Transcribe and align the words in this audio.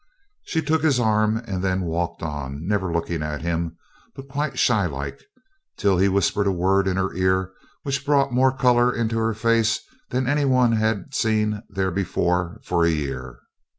She 0.45 0.63
took 0.63 0.81
his 0.81 0.99
arm 0.99 1.43
then 1.45 1.63
and 1.63 1.85
walked 1.85 2.23
on, 2.23 2.65
never 2.67 2.91
looking 2.91 3.21
at 3.21 3.43
him, 3.43 3.77
but 4.15 4.27
quite 4.29 4.57
shy 4.57 4.87
like, 4.87 5.23
till 5.77 5.99
he 5.99 6.09
whispered 6.09 6.47
a 6.47 6.51
word 6.51 6.87
in 6.87 6.97
her 6.97 7.13
ear 7.13 7.51
which 7.83 8.03
brought 8.03 8.33
more 8.33 8.51
colour 8.51 8.91
into 8.91 9.19
her 9.19 9.35
face 9.35 9.79
than 10.09 10.25
any 10.27 10.43
one 10.43 10.71
had 10.71 11.13
seen 11.13 11.61
there 11.69 11.91
before 11.91 12.59
for 12.63 12.83
a 12.83 12.89
year. 12.89 13.41